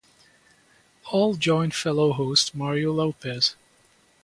All 1.11 1.35
join 1.35 1.69
fellow 1.69 2.11
host 2.11 2.55
Mario 2.55 2.91
Lopez. 2.91 3.55